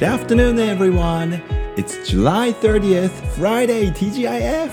[0.00, 1.42] Good afternoon, everyone.
[1.76, 4.70] It's July 30th, Friday, TGIF.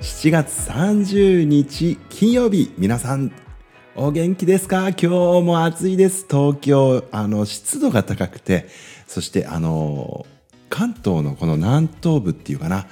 [0.00, 3.32] 7月30日金曜日、皆さん
[3.96, 4.90] お元気ですか？
[4.90, 5.08] 今日
[5.42, 6.26] も暑いです。
[6.30, 8.68] 東京、あの、湿度が高くて、
[9.08, 10.26] そしてあの、
[10.68, 12.86] 関東のこの南東部っていうかな、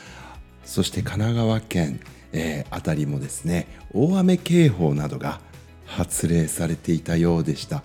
[0.64, 2.00] そして神奈川県、
[2.32, 5.40] えー、あたりもですね、大雨警報などが
[5.86, 7.84] 発令されていたようでした。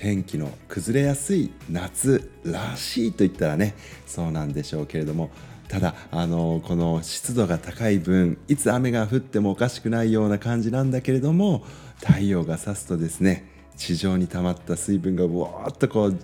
[0.00, 3.74] 天気の崩れやすい夏らしいと言ったらね
[4.06, 5.30] そうなんでしょうけれども
[5.68, 11.64] ただあのこの湿度が高い分いつ雨が降ってもおかしくないような感じなんだけれども
[11.98, 13.44] 太陽が差すとですね
[13.76, 16.18] 地上に溜まった水分がわーっとこう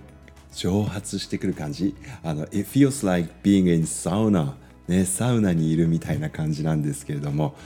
[0.55, 1.95] 蒸発してくる感じ。
[2.25, 4.55] あの It feels like being in sauna
[4.89, 7.57] ね、サウナにいるみたいな感じなんですけれども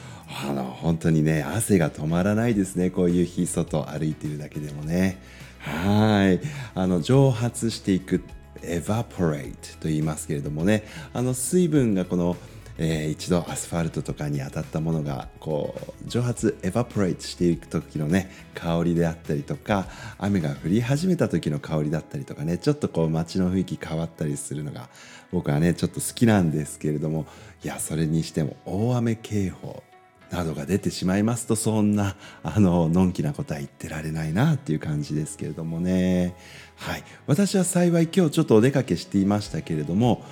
[0.42, 5.20] あの本当にね汗が止まらないですねこういう日外歩いているだけでもね。
[5.60, 6.40] はい。
[6.74, 8.22] あの蒸発していく
[8.62, 10.84] evaporate と言いますけれどもね。
[11.12, 12.36] あの水分がこの
[12.82, 24.88] えー、一度アスファルトとかに当たったものがこう蒸発エバポレイトしていく時のね香りであったりとか雨が降り始めた時の香りだったりとかねちょっとこう街の雰囲気変わったりするのが
[25.30, 27.26] 僕はねちょっと好きなんですけれども
[27.62, 29.82] いやそれにしても大雨警報
[30.30, 36.34] などが出てしまいますとそんなあののんきなことは言ってられないなっていう感じですけれどもね。
[36.76, 37.04] はい。
[37.26, 40.24] 私は幸い今日ちょっとお出かけしていましたけれども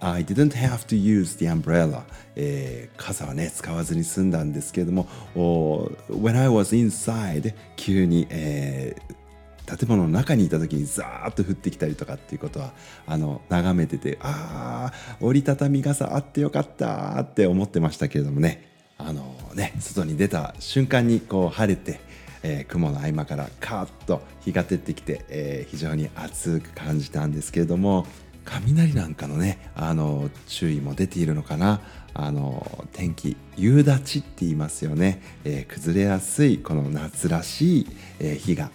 [0.00, 2.02] I didn't have to use the umbrella、
[2.36, 9.18] えー、傘はね使わずに済んだんですけれども When I was inside 急に、えー
[9.76, 12.72] 建物の中にいた時にザーッと降ってきたりとかっていうことは
[13.06, 18.67] あの眺めててああ折りたたみ傘あってよかったって思ってましたけれどもね。
[18.98, 22.00] あのね外に出た瞬間にこう晴れて、
[22.42, 28.06] えー、雲の合間からカーッと日が照ってきて、えー、非常に暑く感じたんですけれども
[28.44, 31.80] 雷なんかのねあの注意も出ているのかな。
[32.14, 37.86] あの天気夕立って言いますよね、えー、崩れやすいこの夏らしい、
[38.18, 38.72] え日が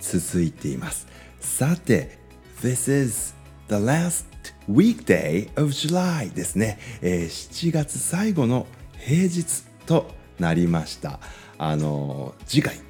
[0.00, 1.06] 続いています。
[1.38, 2.18] さて
[2.62, 3.34] This is
[3.68, 4.24] the last
[4.70, 8.66] weekday of July ですね、え、7月最後の
[8.98, 11.20] 平日となりました。
[11.56, 12.80] あの次回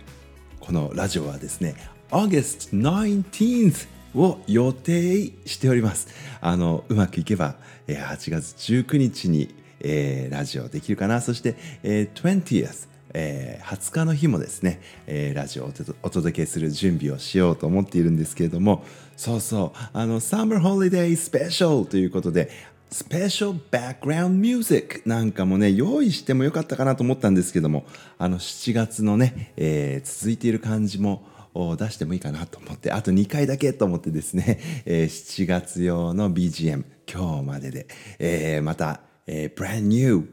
[0.61, 1.75] このラジオはですね
[2.11, 6.09] August 19th を予定しております。
[6.41, 11.21] あのうまくいけば8月19日に、えー、ラジオできるかな。
[11.21, 18.85] そして、えー、20th えー、20日の日もですね、えー、ラジオをお届けする準備をしようと思っているんですけれども。
[19.17, 19.79] そうそう。
[19.93, 22.51] あのサマーホリデースペシャルということで
[22.91, 27.85] スペシャルバックグラウンドミュージックなんかもね、用意してもよかったかなと思ったんですけども、
[28.17, 31.23] あの7月のね、えー、続いている感じも
[31.55, 37.89] 出してもいいかなと思って、あと2回だけと思ってですね、えー、7月用の BGM、今日までで、
[38.19, 40.27] えー、また、えー、brand new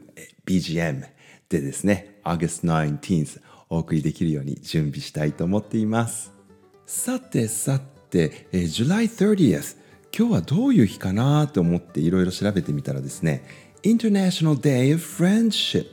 [0.46, 1.04] BGM
[1.50, 6.32] でですね、August 19th お送りできるように準備したいと思っています。
[6.86, 9.85] さてさて、えー、July 30th
[10.18, 13.44] 今日はどういう日かなと思っていろいろ調べてみたらですね
[13.82, 15.88] International Day of Friendship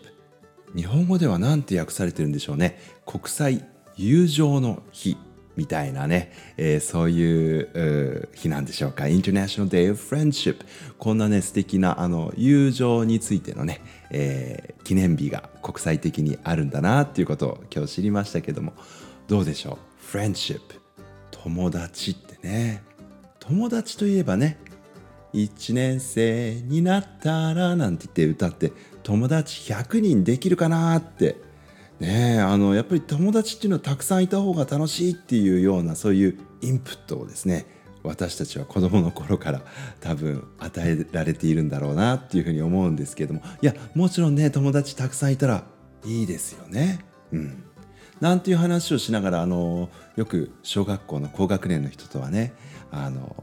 [0.73, 2.79] 日本語では何て訳されてるんでしょうね。
[3.06, 3.66] 国際
[3.97, 5.17] 友情の日
[5.57, 9.03] みたいなね、えー、そういう日なんでしょうか。
[9.03, 10.66] International Day of Friendship
[10.97, 18.72] こんなね素敵なあの友情についてのね、えー、記念日が国際的にあるんだなっていうことを今日知りましたけども
[19.28, 19.78] どうでしょ
[20.13, 20.61] う？Friendship
[21.29, 22.92] 友達ってね。
[23.47, 24.57] 友達といえばね
[25.33, 28.71] 1年生になったらなんて言って歌って
[29.03, 31.35] 友達100人できるかなって。
[31.99, 37.67] ねあのやっぱり友達っていうのはたくさんいた方が楽しいっていうようなそういうインプットをですね
[38.01, 39.61] 私たちは子どもの頃から
[40.01, 43.41] 多分与えられているんだろうなっていうふうに思うんですけども。
[43.61, 45.63] いやもちろんね友達たくさんいたら
[46.03, 47.05] いいですよね。
[47.31, 47.63] うん。
[48.19, 52.53] なんていう話をしながらあのよく小学校の高学年の人とはね
[52.93, 53.35] あの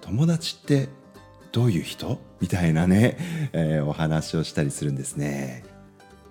[0.00, 0.88] 友達って
[1.50, 2.20] どういう人？
[2.40, 3.16] みたいなね、
[3.52, 5.64] えー、お話をしたりするんですね。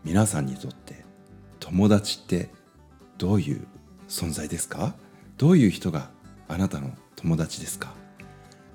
[0.05, 1.03] 皆さんにとって
[1.59, 2.49] 友達って
[3.17, 3.67] どういう
[4.07, 4.95] 存在ですか？
[5.37, 6.09] どういう人が
[6.47, 7.93] あなたの友達ですか？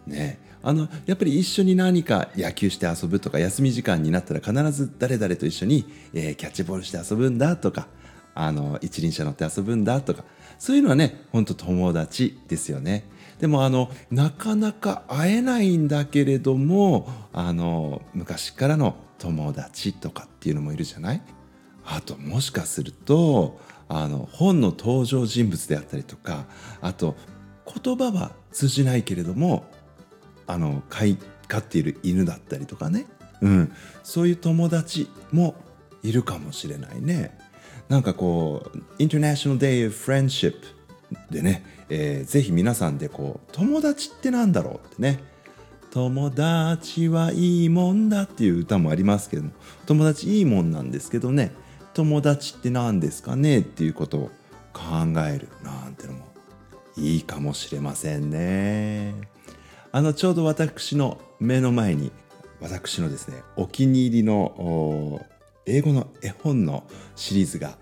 [0.06, 0.38] ね。
[0.62, 7.88] あのやっぱり一緒に何か野球して遊ぶとか休み時間になったら必ず誰々と一緒に、えー、キャッチボールして遊ぶんだとか
[8.35, 10.23] あの一輪車乗って遊ぶんだとか
[10.59, 13.09] そういうのはねほんと友達ですよね。
[13.41, 21.23] でもあのなかなか会えないんだけれどもあの昔からの友達とかっていうのもいるじゃない？
[21.85, 23.59] あともしかすると
[23.89, 26.45] あの本の登場人物であったりとか
[26.81, 27.17] あと
[27.83, 29.65] 言葉は通じないけれども
[30.47, 33.07] あの飼い飼っている犬だったりとかね、
[33.41, 33.73] うん、
[34.03, 35.55] そういう友達も
[36.03, 37.37] いるかもしれないね。
[37.89, 40.55] なんかこう、International Day of Friendship
[41.31, 45.23] でね、えー、ぜひ皆さんでこう、友達ってなんだろうってね、
[45.91, 49.51] 友達はいいもんだっていう歌もありますけども、
[49.87, 51.53] 友達いいもんなんですけどね、
[51.95, 54.31] 友達って何ですかねっていうことを
[54.73, 56.31] 考えるなんてのも
[56.97, 59.15] いいかもしれませんね。
[59.93, 62.12] あのちょうど私の目の前に
[62.61, 65.21] 私のですねお気に入りの
[65.67, 66.85] 英語の絵本の
[67.17, 67.77] シリーズが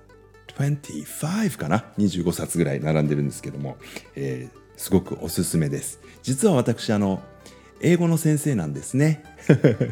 [0.58, 3.76] 25かな？25冊ぐらい並んでるんですけども、
[4.16, 6.00] えー、すごくおすすめです。
[6.22, 7.22] 実は私あの
[7.80, 9.22] 英語の先生なんですね。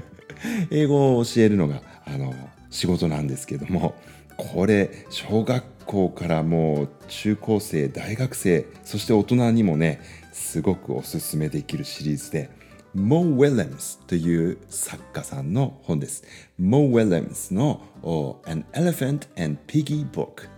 [0.70, 2.34] 英語を教えるのがあの
[2.70, 3.94] 仕事なんですけども
[4.36, 10.00] これ小学校からもう中高生大学生そして大人にもね
[10.32, 12.50] すごくおすすめできるシリーズで
[12.94, 16.24] モー・ウェレムスという作家さんの本です。
[16.58, 17.82] モー・ウェレムスの
[18.46, 20.48] An Elephant and Piggy Book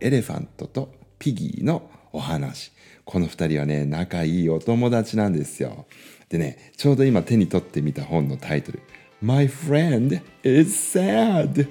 [0.00, 2.72] エレファントとピギーのお話。
[3.04, 5.86] この二人はね、仲いいお友達なんですよ。
[6.28, 8.82] でね、ちょうど今手に取ってみた本のタイトル。
[9.20, 11.68] My friend is sad.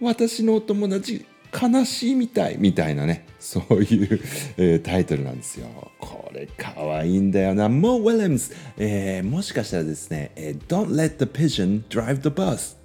[0.00, 4.20] 私のお友達悲しいみたいみたいなねそういう、
[4.56, 5.66] えー、タイトルなんですよ
[5.98, 12.76] これかわいいんだよなモー・ウィレムズ、えー、もしかしたらですね、えー、Don't let the pigeon drive the bus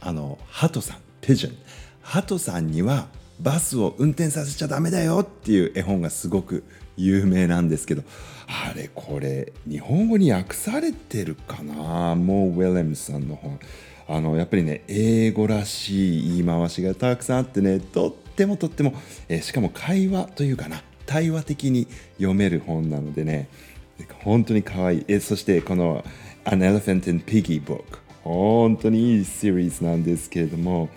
[0.00, 1.56] あのハトさんピジョン
[2.00, 3.08] ハトさんには
[3.40, 6.64] バスを運転させちゃダメだよっていう絵本がすごく
[6.96, 8.02] 有名なんですけど。
[8.50, 12.14] あれこれ日本語に訳されてるかな？
[12.14, 13.60] モー・ウィレムさんの本。
[14.08, 17.78] あのやっぱりね英語らしい言い回しがたくさんあってね。
[17.78, 18.94] とってもとっても、
[19.28, 20.82] えー、しかも会話というかな。
[21.04, 21.86] 対話的に
[22.16, 23.48] 読める本なのでね。
[24.24, 25.04] 本当に可愛い。
[25.08, 26.02] えそしてこの
[26.44, 30.88] An Elephant and Piggy Book 本当にいいシリーズなんですけれども。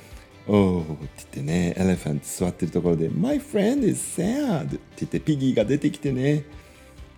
[0.47, 4.65] Oh って言ってね、エレファント座ってるところで My friend is sad.
[4.65, 6.43] って言ってピギーが出てきてね。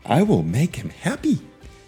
[0.04, 1.42] I will make him happy.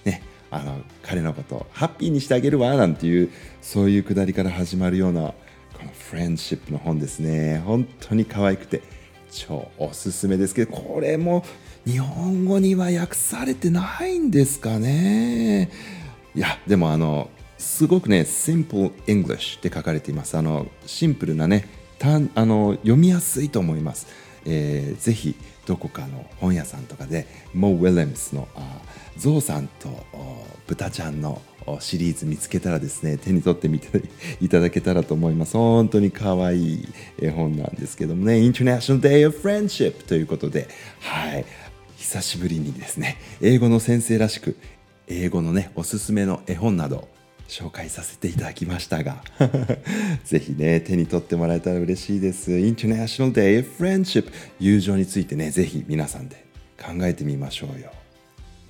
[0.06, 0.22] ね。
[0.50, 3.30] あの彼のことをハッピーにしてあげるわなんていう
[3.62, 5.34] そういうくだりから始まるような
[5.74, 7.62] このフレンドシップの本ですね。
[7.66, 8.82] 本当に可愛くて
[9.32, 11.44] 超おすすめですけどこれも
[11.86, 15.70] 日本語には訳されてないんですかね。
[16.34, 20.38] いやでもあのすごくね Simple English って書かれています。
[20.38, 21.68] あのシンプルなね
[21.98, 24.08] たあの読みやすいと思います、
[24.46, 25.36] えー、ぜひ
[25.66, 28.82] どこかの本屋さんとかでモー・ウィレムスのあ
[29.18, 29.90] ゾウさんと
[30.68, 31.42] 豚ちゃんの
[31.80, 34.04] シリーズ見つけたらですね手に取ってみて
[34.42, 35.54] いただけたらと思います。
[35.58, 36.88] 本当に可愛い
[37.20, 38.36] 絵本なんですけどもね。
[38.36, 40.68] International Day of Friendship ということで
[41.00, 41.46] はい。
[41.98, 44.58] 久しぶりにですね英語の先生らしく
[45.08, 47.08] 英語のねおすすめの絵本など
[47.48, 49.24] 紹介させていただきましたが
[50.26, 52.52] ぜひね手に取ってもらえたら嬉しいです。
[52.52, 56.46] International Day of Friendship 友情についてねぜひ皆さんで
[56.78, 57.92] 考えてみましょうよ。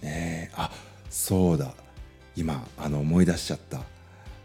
[0.02, 0.72] ねあ
[1.10, 1.74] そうだ。
[2.36, 3.78] 今あの思い出しちゃった。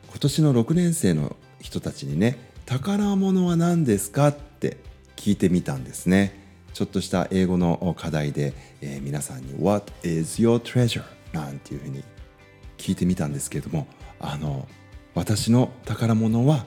[0.09, 2.37] 今年の6年生の人たちにね
[2.67, 4.29] 宝物は何ですか？
[4.29, 4.77] って
[5.17, 6.39] 聞いてみたんですね。
[6.73, 11.03] ちょっとした英語の課題で、えー、皆さんに What is your treasure?
[11.33, 12.05] なんていうふうに
[12.91, 13.87] 聞いてみたんですけれども
[14.19, 14.67] あの
[15.15, 16.67] 私の宝物は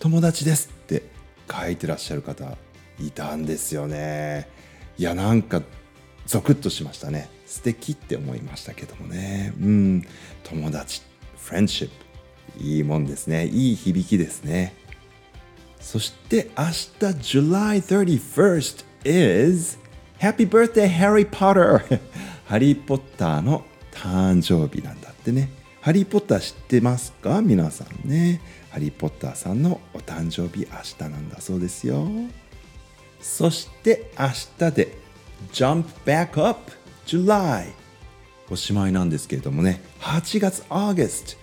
[0.00, 1.04] 友達ですって
[1.48, 2.56] 書いてらっしゃる方
[2.98, 4.48] いたんですよね。
[4.98, 5.62] いやなんか
[6.26, 7.28] ゾクッとしましたね。
[7.46, 9.52] 素敵って思いましたけどもね。
[9.60, 10.02] うん。
[10.42, 11.02] 友達
[11.38, 13.46] フレンシップいいもんですね。
[13.46, 14.74] いい響きですね。
[15.80, 19.78] そして明日 July 31st is
[20.18, 22.00] Happy Birthday Harry Potter
[22.46, 25.05] ハリー・ポッターの誕生日なんだ。
[25.30, 25.48] ってね
[25.80, 27.42] ハリー・ポッター知ってますか？
[27.42, 28.40] 皆さんね。
[28.70, 32.08] ハリー・ポッターさんのお誕生日明日なんだそうですよ。
[33.20, 34.28] そして明
[34.58, 34.96] 日で
[35.52, 36.72] Jump Back Up
[37.06, 37.72] July
[38.50, 41.36] おしまいなんですけれどもね8月 August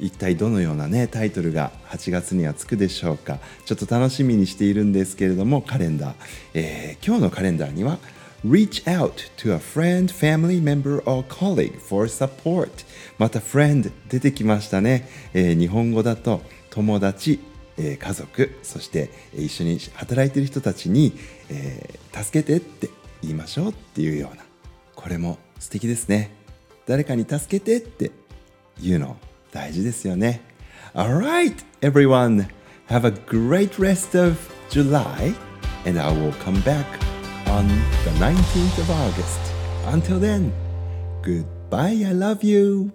[0.00, 3.38] 一体どのようなねタイトルが8月にはつくでしょうか？
[3.64, 6.14] ちょっと楽しみにしているんですけれどもカレンダー、
[6.54, 7.98] えー、今日のカレンダーには
[8.48, 12.86] Reach out to a friend, family member or colleague for support
[13.18, 17.40] また friend 出てきましたね、えー、日本語だと友達、
[17.76, 21.12] えー、家族そして一緒に働いている人たちに、
[21.50, 22.88] えー、助けてって
[23.20, 24.44] 言いましょうっていうような
[24.94, 26.30] これも素敵ですね
[26.86, 28.12] 誰かに助けてって
[28.80, 29.16] 言うの
[29.50, 30.40] 大事ですよね
[30.94, 32.46] Alright everyone
[32.88, 34.36] have a great rest of
[34.70, 35.34] July
[35.84, 37.05] and I will come back
[37.48, 37.68] on
[38.04, 39.40] the 19th of August
[39.86, 40.52] until then
[41.22, 42.92] goodbye, I love you!